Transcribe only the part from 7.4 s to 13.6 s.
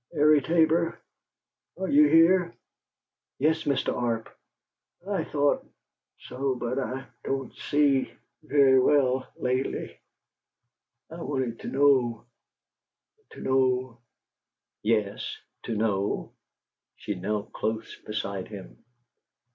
see very well lately. I wanted to know to